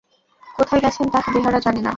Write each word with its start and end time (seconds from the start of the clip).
কোথায় 0.57 0.81
গেছেন 0.83 1.05
তাহা 1.13 1.29
বেহারা 1.33 1.59
জানে 1.59 1.79
না। 1.79 1.89